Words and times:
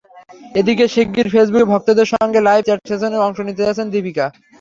এদিকে 0.55 0.85
শিগগির 0.93 1.27
ফেসবুকে 1.33 1.65
ভক্তদের 1.73 2.07
সঙ্গে 2.13 2.39
লাইভ 2.41 2.61
চ্যাট 2.65 2.79
সেশনে 2.89 3.17
অংশ 3.21 3.37
নিতে 3.47 3.61
যাচ্ছেন 3.65 3.87
দীপিকা। 3.93 4.25